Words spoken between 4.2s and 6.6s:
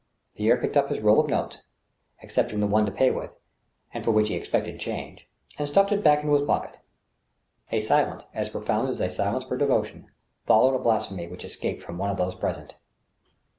he expected change, and stuffed it back into his